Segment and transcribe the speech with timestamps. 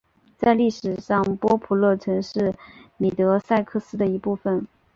[0.35, 2.55] 在历史上波普勒曾是
[2.97, 4.65] 米德塞克斯的一部分。